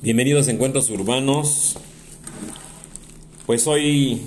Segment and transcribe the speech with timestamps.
[0.00, 1.74] Bienvenidos a Encuentros Urbanos.
[3.46, 4.22] Pues hoy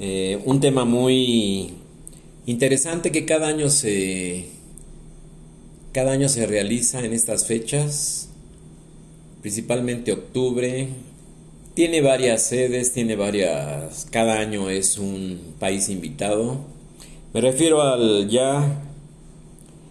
[0.00, 1.74] eh, un tema muy
[2.46, 4.48] interesante que cada año se
[5.92, 8.30] cada año se realiza en estas fechas,
[9.42, 10.88] principalmente octubre.
[11.74, 14.06] Tiene varias sedes, tiene varias.
[14.10, 16.64] Cada año es un país invitado.
[17.34, 18.84] Me refiero al ya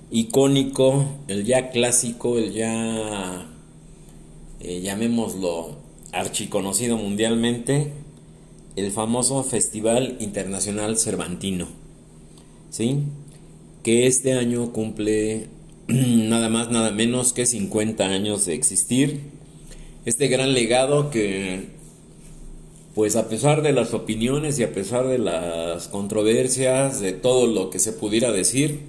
[0.10, 3.53] icónico, el ya clásico, el ya
[4.64, 5.78] eh, llamémoslo
[6.12, 7.92] archiconocido mundialmente,
[8.76, 11.68] el famoso Festival Internacional Cervantino,
[12.70, 13.00] ¿sí?
[13.84, 15.48] que este año cumple
[15.88, 19.20] nada más, nada menos que 50 años de existir.
[20.06, 21.68] Este gran legado que,
[22.96, 27.70] pues a pesar de las opiniones y a pesar de las controversias, de todo lo
[27.70, 28.80] que se pudiera decir,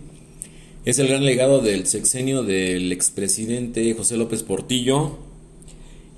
[0.85, 5.19] es el gran legado del sexenio del expresidente José López Portillo,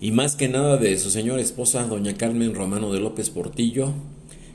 [0.01, 3.95] y más que nada de su señora esposa, doña Carmen Romano de López Portillo,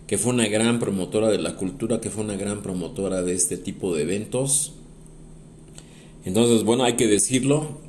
[0.06, 3.58] que fue una gran promotora de la cultura, que fue una gran promotora de este
[3.58, 4.74] tipo de eventos.
[6.26, 7.80] Entonces, bueno, hay que decirlo,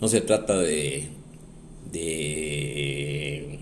[0.00, 1.08] no se trata de,
[1.90, 3.60] de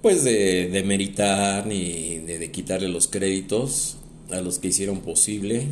[0.00, 3.96] pues de, de meritar ni de, quitarle los créditos
[4.30, 5.66] a los que hicieron posible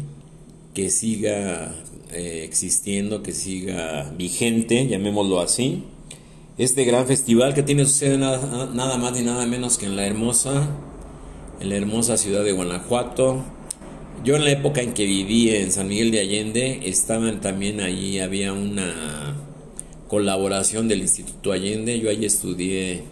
[0.75, 1.75] que siga
[2.13, 5.85] eh, existiendo, que siga vigente, llamémoslo así
[6.59, 9.97] este gran festival que tiene su sede nada, nada, más ni nada menos que en
[9.97, 10.69] la hermosa,
[11.61, 13.43] en la hermosa ciudad de Guanajuato.
[14.23, 18.21] Yo en la época en que viví en San Miguel de Allende, estaban también ahí,
[18.21, 19.35] había una
[20.09, 23.05] colaboración del Instituto Allende, yo ahí estudié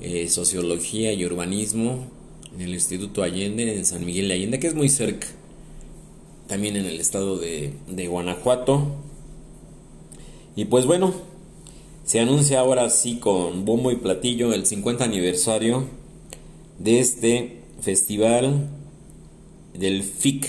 [0.00, 2.06] eh, sociología y urbanismo
[2.54, 5.26] en el Instituto Allende, en San Miguel de Allende, que es muy cerca,
[6.46, 8.86] también en el estado de, de Guanajuato.
[10.56, 11.12] Y pues bueno,
[12.10, 15.84] se anuncia ahora sí con bombo y platillo el 50 aniversario
[16.80, 18.68] de este festival
[19.78, 20.48] del FIC,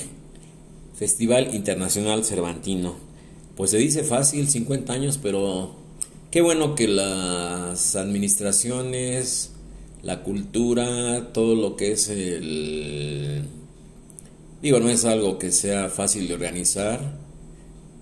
[0.96, 2.96] Festival Internacional Cervantino.
[3.56, 5.76] Pues se dice fácil, 50 años, pero
[6.32, 9.52] qué bueno que las administraciones,
[10.02, 13.44] la cultura, todo lo que es el...
[14.64, 17.20] Digo, no es algo que sea fácil de organizar,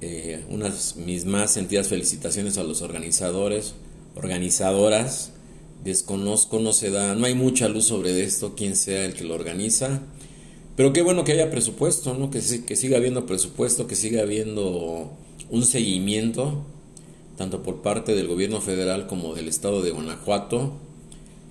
[0.01, 3.73] eh, unas mis más sentidas felicitaciones a los organizadores,
[4.15, 5.31] organizadoras.
[5.83, 9.35] Desconozco, no se da, no hay mucha luz sobre esto, quién sea el que lo
[9.35, 10.01] organiza.
[10.75, 12.29] Pero qué bueno que haya presupuesto, ¿no?
[12.31, 15.11] Que, que siga habiendo presupuesto, que siga habiendo
[15.49, 16.63] un seguimiento,
[17.38, 20.73] tanto por parte del gobierno federal como del estado de Guanajuato.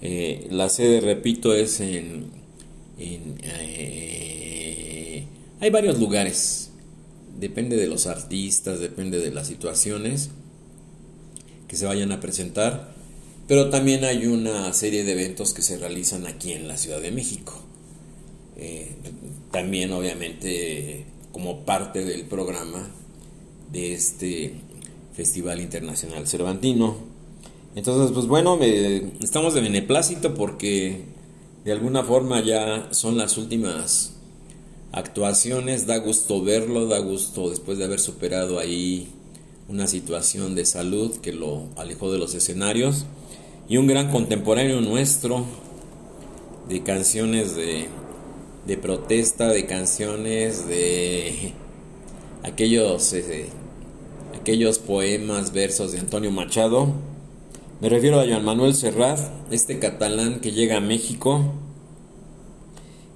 [0.01, 2.27] Eh, la sede, repito, es en...
[2.99, 4.09] Eh,
[5.61, 6.68] hay varios lugares,
[7.39, 10.31] depende de los artistas, depende de las situaciones
[11.69, 12.93] que se vayan a presentar,
[13.47, 17.13] pero también hay una serie de eventos que se realizan aquí en la Ciudad de
[17.13, 17.61] México.
[18.57, 18.97] Eh,
[19.53, 22.91] también obviamente como parte del programa
[23.71, 24.55] de este
[25.15, 26.97] Festival Internacional Cervantino.
[27.75, 28.59] Entonces, pues bueno,
[29.23, 31.03] estamos de beneplácito porque
[31.65, 34.18] de alguna forma ya son las últimas
[34.93, 39.09] actuaciones, da gusto verlo, da gusto después de haber superado ahí
[39.69, 43.05] una situación de salud que lo alejó de los escenarios
[43.69, 45.45] y un gran contemporáneo nuestro
[46.69, 47.87] de canciones de,
[48.67, 51.53] de protesta, de canciones de
[52.43, 53.49] aquellos, eh,
[54.41, 56.93] aquellos poemas, versos de Antonio Machado.
[57.81, 59.21] Me refiero a Joan Manuel Serrat,
[59.51, 61.53] este catalán que llega a México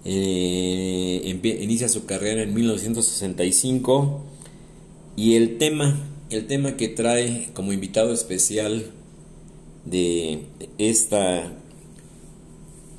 [0.04, 4.20] eh, inicia su carrera en 1965
[5.16, 5.98] y el tema,
[6.30, 8.86] el tema que trae como invitado especial
[9.84, 10.44] de
[10.78, 11.52] esta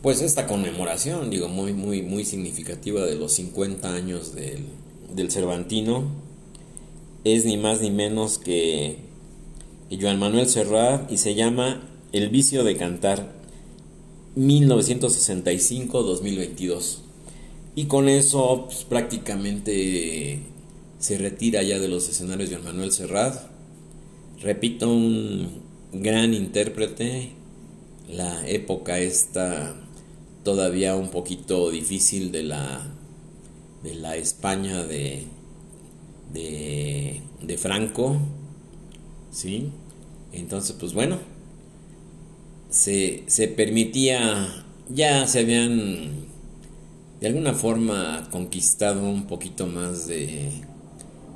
[0.04, 4.66] pues esta conmemoración, digo, muy, muy, muy significativa de los 50 años del,
[5.16, 6.04] del Cervantino,
[7.24, 8.98] es ni más ni menos que
[9.90, 13.32] Joan Manuel Serrat y se llama El vicio de cantar
[14.36, 16.98] 1965-2022.
[17.76, 20.40] Y con eso pues, prácticamente
[21.00, 23.36] se retira ya de los escenarios de Manuel Serrat.
[24.42, 25.50] Repito, un
[25.92, 27.32] gran intérprete.
[28.10, 29.76] La época está
[30.44, 32.86] todavía un poquito difícil de la,
[33.84, 35.24] de la España de,
[36.34, 38.18] de, de Franco.
[39.32, 39.72] ¿Sí?
[40.32, 41.18] Entonces, pues bueno,
[42.74, 46.26] se, se permitía, ya se habían
[47.22, 50.50] de alguna forma conquistado un poquito más de,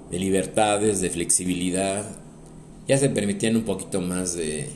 [0.10, 2.06] de libertades, de flexibilidad,
[2.88, 4.70] ya se permitían un poquito más de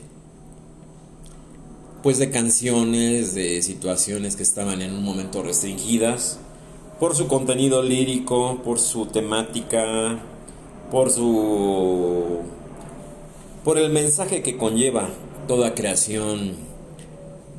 [2.04, 6.38] pues de canciones, de situaciones que estaban en un momento restringidas
[7.00, 10.20] por su contenido lírico, por su temática,
[10.92, 12.38] por su
[13.64, 15.10] por el mensaje que conlleva
[15.52, 16.54] toda creación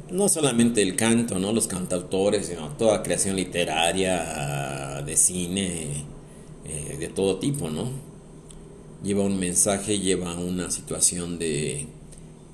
[0.10, 1.54] no solamente el canto, ¿no?
[1.54, 6.04] los cantautores, sino toda creación literaria, de cine,
[6.66, 7.92] eh, de todo tipo, ¿no?
[9.04, 11.86] Lleva un mensaje, lleva una situación de,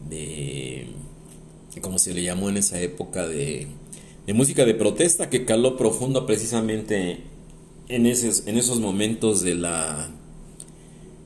[0.09, 0.87] de
[1.81, 3.67] como se le llamó en esa época, de,
[4.27, 7.23] de música de protesta que caló profundo precisamente
[7.87, 10.09] en esos, en esos momentos de la,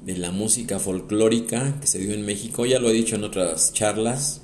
[0.06, 2.66] de la música folclórica que se dio en México.
[2.66, 4.42] Ya lo he dicho en otras charlas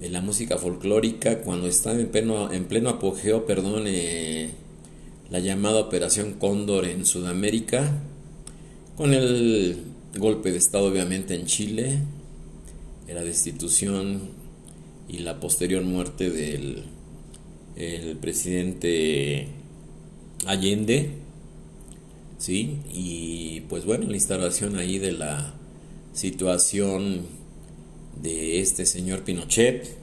[0.00, 4.50] de la música folclórica cuando está en pleno, en pleno apogeo, perdón, eh,
[5.30, 7.98] la llamada Operación Cóndor en Sudamérica,
[8.96, 9.78] con el
[10.16, 11.98] golpe de Estado obviamente en Chile,
[13.08, 14.30] la destitución
[15.08, 16.84] y la posterior muerte del
[17.76, 19.48] el presidente
[20.46, 21.10] Allende,
[22.40, 22.78] ¿sí?
[22.92, 25.54] Y pues bueno, la instalación ahí de la
[26.12, 27.26] situación
[28.20, 29.96] de este señor Pinochet.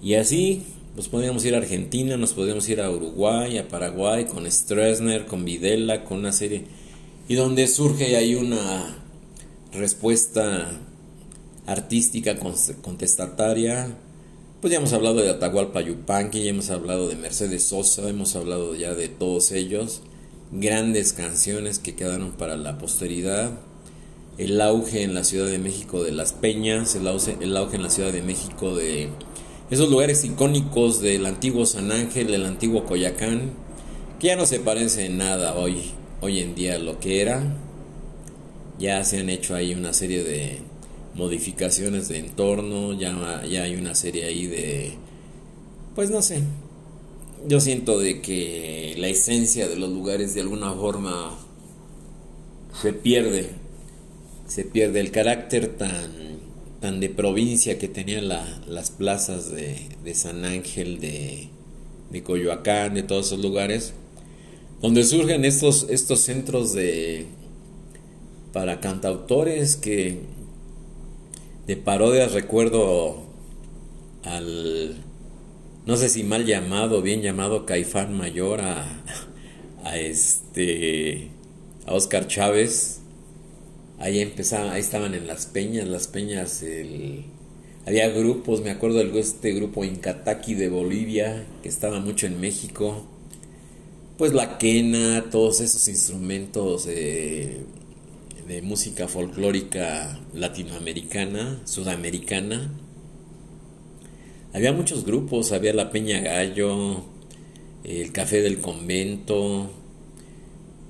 [0.00, 0.62] Y así
[0.94, 5.44] nos podíamos ir a Argentina, nos podíamos ir a Uruguay, a Paraguay, con Stroessner, con
[5.44, 6.64] Videla, con una serie.
[7.28, 8.96] Y donde surge ahí una
[9.72, 10.70] respuesta
[11.66, 13.96] artística contestataria.
[14.60, 18.74] Pues ya hemos hablado de Atahualpa Yupanqui, ya hemos hablado de Mercedes Sosa, hemos hablado
[18.74, 20.02] ya de todos ellos.
[20.50, 23.52] Grandes canciones que quedaron para la posteridad
[24.38, 27.82] el auge en la Ciudad de México de las Peñas, el auge, el auge en
[27.82, 29.08] la Ciudad de México de
[29.68, 33.50] esos lugares icónicos del antiguo San Ángel, del antiguo Coyacán,
[34.20, 35.90] que ya no se parece en nada hoy,
[36.20, 37.42] hoy en día a lo que era.
[38.78, 40.60] Ya se han hecho ahí una serie de
[41.14, 44.92] modificaciones de entorno, ya, ya hay una serie ahí de,
[45.96, 46.42] pues no sé,
[47.46, 51.38] yo siento de que la esencia de los lugares de alguna forma
[52.80, 53.50] se pierde
[54.48, 56.10] se pierde el carácter tan,
[56.80, 61.50] tan de provincia que tenían las plazas de, San Ángel, de,
[62.10, 63.92] de, Coyoacán, de todos esos lugares,
[64.80, 67.26] donde surgen estos, estos centros de
[68.52, 70.20] para cantautores que
[71.66, 73.24] de parodias recuerdo
[74.22, 75.04] al
[75.88, 78.86] no sé si mal llamado, bien llamado Caifán Mayor a,
[79.84, 81.30] a este
[81.86, 83.00] a Oscar Chávez
[83.98, 86.62] ahí empezaban, ahí estaban en las peñas, las peñas,
[87.86, 93.06] había grupos, me acuerdo de este grupo Incataqui de Bolivia, que estaba mucho en México,
[94.18, 97.64] pues la quena, todos esos instrumentos de
[98.62, 102.70] música folclórica latinoamericana, sudamericana.
[104.52, 107.02] Había muchos grupos, había la Peña Gallo,
[107.84, 109.70] el Café del Convento,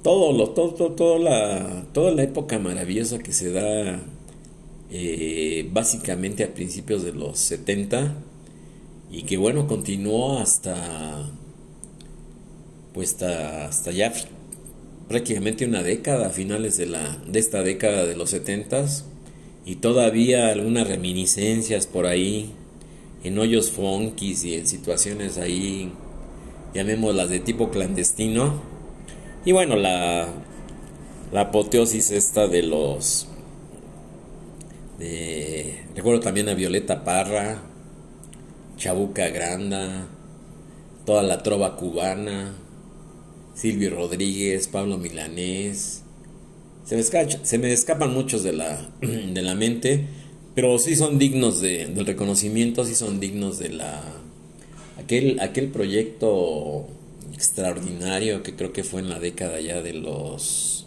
[0.02, 4.00] todo, lo, todo, todo, la, toda la época maravillosa que se da
[4.90, 8.14] eh, básicamente a principios de los 70
[9.10, 11.28] y que bueno, continuó hasta
[12.94, 14.12] pues hasta, hasta ya
[15.08, 18.86] prácticamente una década, a finales de, la, de esta década de los 70
[19.66, 22.52] y todavía algunas reminiscencias por ahí
[23.24, 25.92] en hoyos funkis y en situaciones ahí,
[26.74, 28.60] llamémoslas de tipo clandestino,
[29.44, 30.28] y bueno, la,
[31.32, 33.28] la apoteosis esta de los...
[34.98, 37.62] De, recuerdo también a Violeta Parra,
[38.76, 40.08] Chabuca Granda,
[41.06, 42.54] toda la trova cubana,
[43.54, 46.02] Silvio Rodríguez, Pablo Milanés.
[46.84, 50.06] Se me, se me escapan muchos de la, de la mente,
[50.58, 54.02] pero sí son dignos de, del reconocimiento, sí son dignos de la...
[54.98, 56.84] Aquel, aquel proyecto
[57.32, 60.84] extraordinario que creo que fue en la década ya de los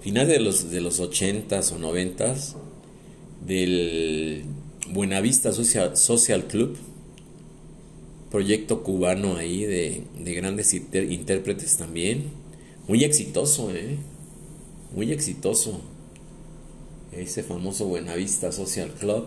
[0.00, 2.56] finales de los de los 80s o 90s
[3.46, 4.42] del
[4.90, 6.76] Buenavista Social, Club
[8.32, 12.24] proyecto cubano ahí de, de grandes intérpretes también.
[12.88, 13.96] Muy exitoso eh
[14.92, 15.82] muy exitoso
[17.22, 19.26] ese famoso Buenavista Social Club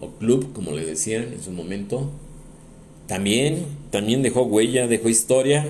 [0.00, 2.10] o club como le decían en su momento
[3.08, 5.66] también, también dejó huella, dejó historia.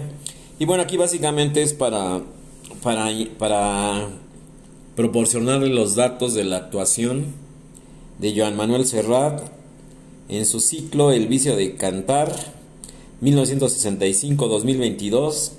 [0.58, 2.22] Y bueno, aquí básicamente es para,
[2.82, 3.08] para,
[3.38, 4.08] para
[4.96, 7.26] proporcionarle los datos de la actuación
[8.18, 9.40] de Joan Manuel Serrat
[10.28, 12.34] en su ciclo El vicio de cantar
[13.22, 15.52] 1965-2022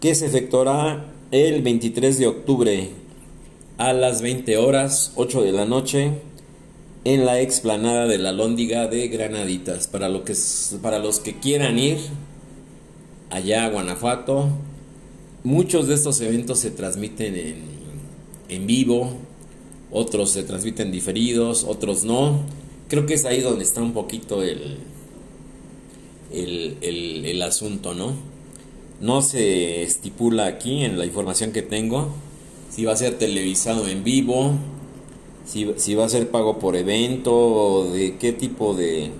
[0.00, 2.90] que se efectuará el 23 de octubre
[3.78, 6.12] a las 20 horas, 8 de la noche,
[7.04, 9.86] en la explanada de la Lóndiga de Granaditas.
[9.86, 10.34] Para, lo que,
[10.82, 11.98] para los que quieran ir
[13.30, 14.48] allá a Guanajuato,
[15.44, 17.56] muchos de estos eventos se transmiten en,
[18.48, 19.12] en vivo,
[19.92, 22.40] otros se transmiten diferidos, otros no.
[22.88, 24.78] Creo que es ahí donde está un poquito el,
[26.32, 28.14] el, el, asunto, ¿no?
[29.00, 32.14] No se estipula aquí en la información que tengo
[32.76, 34.52] si va a ser televisado en vivo,
[35.46, 39.12] si, va a ser pago por evento, de qué tipo de,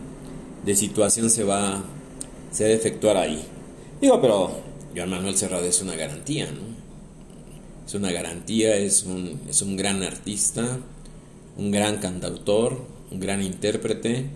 [0.74, 1.82] situación se va,
[2.50, 3.42] se a efectuar ahí.
[3.98, 4.50] Digo, pero
[4.94, 6.76] Joan Manuel Cerrado es una garantía, ¿no?
[7.86, 10.78] Es una garantía, es un, es un gran artista,
[11.56, 14.26] un gran cantautor, un gran intérprete.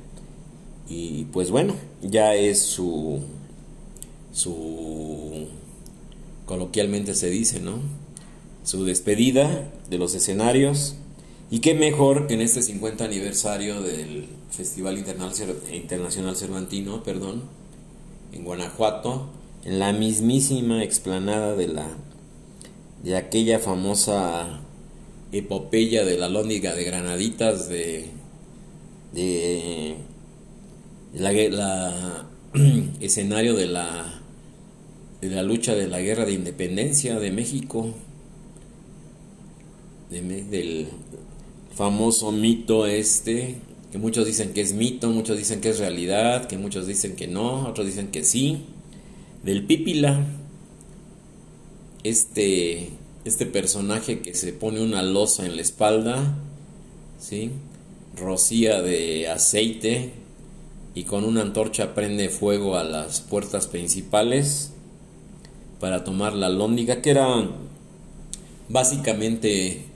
[0.88, 3.20] Y pues bueno, ya es su,
[4.32, 5.46] su,
[6.46, 7.99] coloquialmente se dice, ¿no?
[8.64, 10.96] Su despedida de los escenarios.
[11.50, 17.42] Y qué mejor que en este 50 aniversario del Festival Internacional Cervantino, perdón,
[18.32, 19.28] en Guanajuato,
[19.64, 21.86] en la mismísima explanada de la
[23.02, 24.60] de aquella famosa
[25.32, 28.06] epopeya de la lóndiga de Granaditas de,
[29.12, 29.96] de,
[31.14, 32.26] la,
[33.00, 34.20] escenario de la
[35.20, 37.94] de la lucha de la guerra de independencia de México
[40.10, 40.88] del
[41.74, 43.56] famoso mito este
[43.90, 47.26] que muchos dicen que es mito, muchos dicen que es realidad, que muchos dicen que
[47.26, 48.62] no, otros dicen que sí,
[49.42, 50.24] del Pípila,
[52.04, 52.90] este,
[53.24, 56.36] este personaje que se pone una losa en la espalda,
[57.18, 57.50] ¿sí?
[58.16, 60.12] rocía de aceite
[60.94, 64.70] y con una antorcha prende fuego a las puertas principales
[65.80, 67.48] para tomar la lóndiga, que era
[68.68, 69.89] básicamente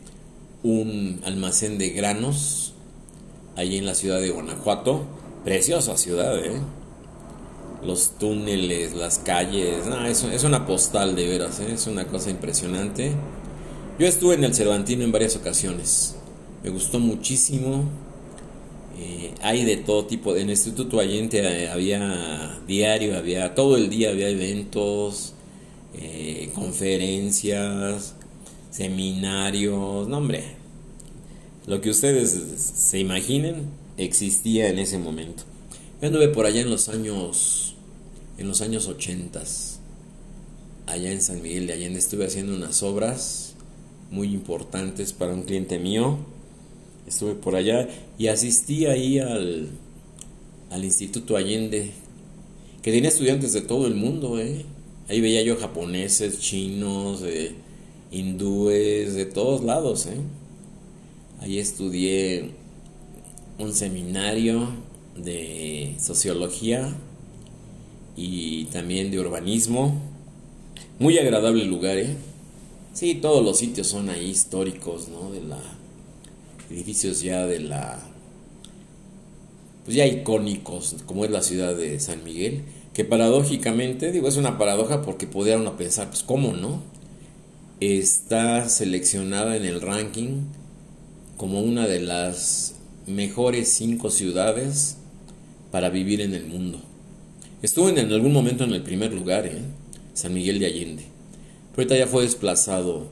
[0.64, 2.72] un almacén de granos
[3.54, 5.04] allí en la ciudad de Guanajuato.
[5.44, 6.58] Preciosa ciudad, ¿eh?
[7.84, 9.84] los túneles, las calles,
[10.32, 11.72] es, una postal de veras, ¿eh?
[11.72, 13.12] es una cosa impresionante.
[13.98, 16.16] Yo estuve en el Cervantino en varias ocasiones,
[16.62, 17.84] me gustó muchísimo.
[18.98, 23.90] Eh, hay de todo tipo, en el Instituto Allende eh, había diario, había todo el
[23.90, 25.32] día, había eventos,
[26.54, 28.14] conferencias,
[28.74, 30.42] seminarios, no hombre,
[31.66, 33.66] lo que ustedes se imaginen
[33.96, 35.44] existía en ese momento.
[36.00, 37.76] Yo anduve por allá en los años
[38.36, 39.44] en los años 80,
[40.86, 43.54] allá en San Miguel de Allende, estuve haciendo unas obras
[44.10, 46.18] muy importantes para un cliente mío.
[47.06, 47.88] Estuve por allá
[48.18, 49.68] y asistí ahí al,
[50.70, 51.92] al Instituto Allende,
[52.82, 54.40] que tenía estudiantes de todo el mundo.
[54.40, 54.64] ¿eh?
[55.08, 57.54] Ahí veía yo japoneses, chinos, eh,
[58.14, 60.06] hindúes, de todos lados.
[60.06, 60.18] ¿eh?
[61.40, 62.50] Ahí estudié
[63.58, 64.68] un seminario
[65.16, 66.94] de sociología
[68.16, 70.00] y también de urbanismo.
[70.98, 72.16] Muy agradable lugar, ¿eh?
[72.92, 75.32] Sí, todos los sitios son ahí históricos, ¿no?
[75.32, 75.58] De la
[76.70, 78.00] edificios ya de la
[79.84, 82.62] pues ya icónicos, como es la ciudad de San Miguel,
[82.94, 86.80] que paradójicamente, digo, es una paradoja porque pudieron pensar, pues cómo, ¿no?
[87.80, 90.42] Está seleccionada en el ranking
[91.36, 92.76] como una de las
[93.06, 94.96] mejores cinco ciudades
[95.72, 96.80] para vivir en el mundo.
[97.62, 99.62] Estuvo en algún momento en el primer lugar, ¿eh?
[100.12, 101.02] San Miguel de Allende.
[101.72, 103.08] Pero ahorita ya fue desplazado,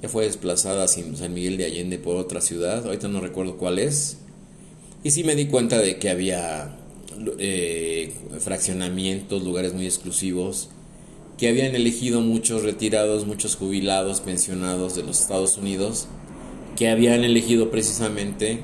[0.00, 4.18] ya fue desplazada San Miguel de Allende por otra ciudad, ahorita no recuerdo cuál es.
[5.02, 6.76] Y sí me di cuenta de que había
[7.38, 10.70] eh, fraccionamientos, lugares muy exclusivos,
[11.38, 16.08] que habían elegido muchos retirados, muchos jubilados, pensionados de los Estados Unidos,
[16.76, 18.58] que habían elegido precisamente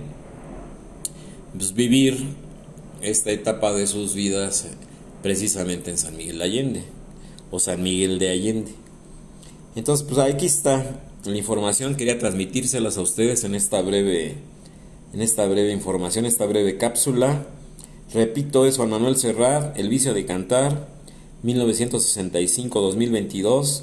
[1.56, 2.26] pues, vivir
[3.00, 4.66] esta etapa de sus vidas
[5.22, 6.82] precisamente en San Miguel de Allende
[7.50, 8.74] o San Miguel de Allende.
[9.76, 14.34] Entonces, pues aquí está la información, quería transmitírselas a ustedes en esta breve
[15.12, 17.46] en esta breve información, esta breve cápsula.
[18.12, 20.88] Repito, es Juan Manuel Serrat, El vicio de cantar,
[21.44, 23.82] 1965-2022,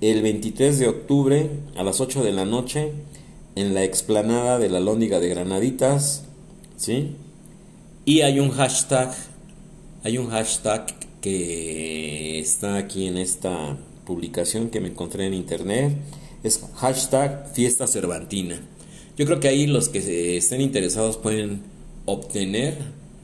[0.00, 2.92] el 23 de octubre a las 8 de la noche
[3.56, 6.24] en la explanada de la Lóndiga de Granaditas,
[6.76, 7.16] ¿sí?
[8.04, 9.14] Y hay un hashtag,
[10.02, 10.86] hay un hashtag
[11.20, 13.76] que está aquí en esta
[14.06, 15.94] publicación que me encontré en internet.
[16.42, 18.60] Es hashtag fiesta cervantina.
[19.16, 21.62] Yo creo que ahí los que estén interesados pueden
[22.06, 22.78] obtener,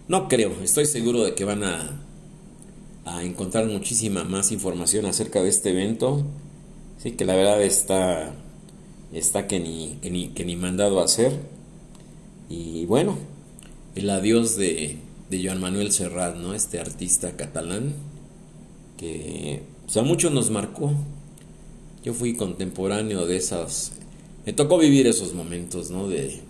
[0.08, 2.02] no creo, estoy seguro de que van a,
[3.04, 6.24] a encontrar muchísima más información acerca de este evento.
[6.98, 8.34] Sí, que la verdad está
[9.12, 11.32] está que ni, que ni, que ni mandado a hacer.
[12.48, 13.16] Y bueno,
[13.94, 14.98] el adiós de,
[15.30, 16.54] de Joan Manuel Serrat, ¿no?
[16.54, 17.94] Este artista catalán
[18.98, 20.92] que pues, a muchos nos marcó.
[22.02, 23.92] Yo fui contemporáneo de esas...
[24.44, 26.08] Me tocó vivir esos momentos, ¿no?
[26.08, 26.40] De,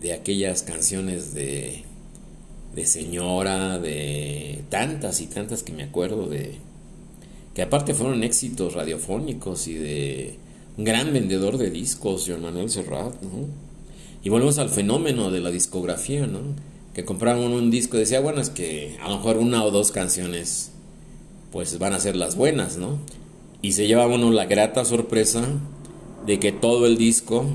[0.00, 1.84] de aquellas canciones de,
[2.74, 6.56] de señora, de tantas y tantas que me acuerdo de...
[7.54, 10.38] Que aparte fueron éxitos radiofónicos y de
[10.76, 13.48] un gran vendedor de discos, Joan Manuel Serrat, ¿no?
[14.22, 16.40] Y volvemos al fenómeno de la discografía, ¿no?
[16.94, 19.90] Que compraban un disco y decía, bueno, es que a lo mejor una o dos
[19.90, 20.72] canciones
[21.50, 22.98] pues van a ser las buenas, ¿no?
[23.62, 25.44] Y se lleva uno la grata sorpresa
[26.26, 27.46] de que todo el disco,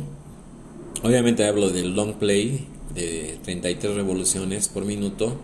[1.04, 5.38] obviamente hablo del long play de 33 revoluciones por minuto,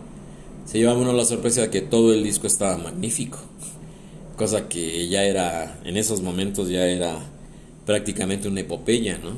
[0.64, 3.38] se lleva uno la sorpresa de que todo el disco estaba magnífico,
[4.36, 7.18] cosa que ya era, en esos momentos ya era
[7.86, 9.32] prácticamente una epopeya, ¿no?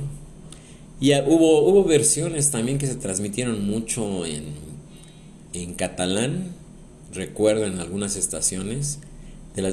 [1.00, 4.44] Y hubo, hubo versiones también que se transmitieron mucho en,
[5.52, 6.52] en catalán,
[7.12, 9.00] recuerdo en algunas estaciones,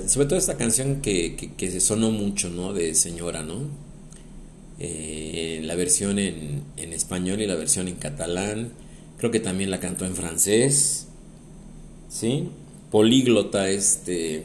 [0.08, 2.74] sobre todo esta canción que, que, se sonó mucho, ¿no?
[2.74, 3.68] De Señora, ¿no?
[4.84, 8.72] Eh, la versión en, en, español y la versión en catalán.
[9.20, 11.06] Creo que también la cantó en francés.
[12.10, 12.50] ¿Sí?
[12.90, 14.44] Políglota este,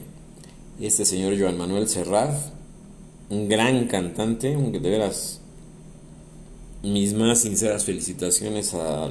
[0.79, 2.37] este señor Joan Manuel Serrat.
[3.31, 5.41] Un gran cantante, de veras
[6.83, 9.09] mis más sinceras felicitaciones a,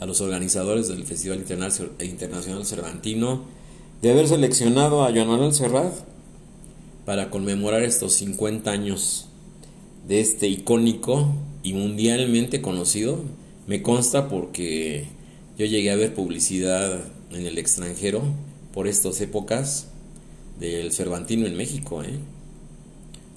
[0.00, 1.38] a los organizadores del Festival
[2.00, 3.44] Internacional Cervantino
[4.02, 5.94] de haber seleccionado a Joan Manuel Serrat
[7.06, 9.28] para conmemorar estos 50 años
[10.06, 13.20] de este icónico y mundialmente conocido.
[13.66, 15.06] Me consta porque
[15.58, 18.22] yo llegué a ver publicidad en el extranjero
[18.72, 19.88] por estas épocas
[20.58, 22.02] del Cervantino en México.
[22.02, 22.18] ¿eh?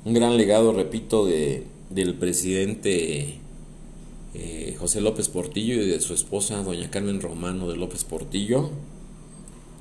[0.03, 3.35] Un gran legado, repito, de, del presidente
[4.33, 8.71] eh, José López Portillo y de su esposa, doña Carmen Romano de López Portillo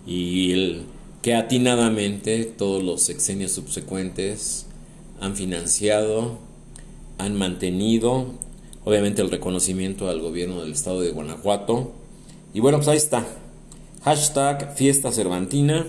[0.06, 0.82] y el
[1.22, 4.66] que atinadamente todos los sexenios subsecuentes
[5.20, 6.38] han financiado,
[7.18, 8.26] han mantenido,
[8.84, 11.92] obviamente el reconocimiento al gobierno del estado de Guanajuato.
[12.52, 13.26] Y bueno, pues ahí está.
[14.04, 15.86] Hashtag Fiesta Cervantina.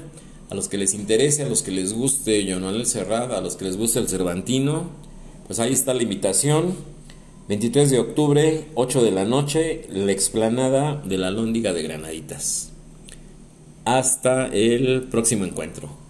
[0.49, 3.55] A los que les interese, a los que les guste John Manuel Cerrada, a los
[3.55, 4.89] que les guste el Cervantino,
[5.47, 6.75] pues ahí está la invitación.
[7.47, 12.69] 23 de octubre, 8 de la noche, la explanada de la Lóndiga de Granaditas.
[13.85, 16.04] Hasta el próximo encuentro.